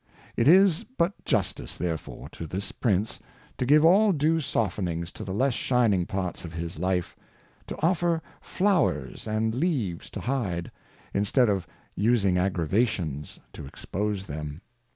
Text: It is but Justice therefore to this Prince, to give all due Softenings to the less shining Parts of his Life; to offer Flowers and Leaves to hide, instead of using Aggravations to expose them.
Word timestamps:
It 0.35 0.47
is 0.47 0.83
but 0.83 1.13
Justice 1.25 1.77
therefore 1.77 2.27
to 2.29 2.47
this 2.47 2.71
Prince, 2.71 3.19
to 3.59 3.67
give 3.67 3.85
all 3.85 4.11
due 4.13 4.39
Softenings 4.39 5.11
to 5.11 5.23
the 5.23 5.31
less 5.31 5.53
shining 5.53 6.07
Parts 6.07 6.43
of 6.43 6.53
his 6.53 6.79
Life; 6.79 7.15
to 7.67 7.79
offer 7.83 8.23
Flowers 8.41 9.27
and 9.27 9.53
Leaves 9.53 10.09
to 10.09 10.21
hide, 10.21 10.71
instead 11.13 11.49
of 11.49 11.67
using 11.95 12.35
Aggravations 12.39 13.39
to 13.53 13.67
expose 13.67 14.25
them. 14.25 14.61